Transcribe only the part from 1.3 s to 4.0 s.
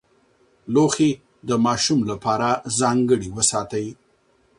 د ماشوم لپاره ځانګړي وساتئ.